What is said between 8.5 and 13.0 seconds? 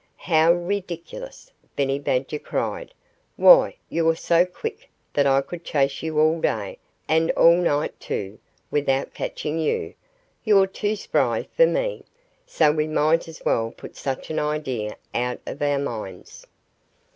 without catching you. You're too spry for me. So we